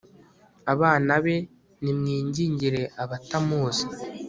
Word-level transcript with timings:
abana 0.73 1.13
be, 1.23 1.35
nimwingingire 1.83 2.81
abatamuzi 3.03 3.85